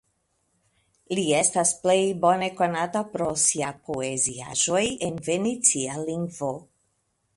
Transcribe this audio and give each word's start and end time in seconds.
Li 1.17 1.25
estas 1.39 1.73
plej 1.83 1.97
bone 2.23 2.47
konata 2.61 3.03
pro 3.11 3.27
sia 3.43 3.69
poeziaĵoj 3.91 4.83
en 5.09 5.21
venecia 5.29 6.03
lingvo. 6.09 6.51